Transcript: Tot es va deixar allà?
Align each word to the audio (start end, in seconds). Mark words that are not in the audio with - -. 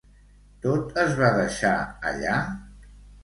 Tot 0.63 0.95
es 1.01 1.13
va 1.19 1.29
deixar 1.35 1.73
allà? 2.13 2.39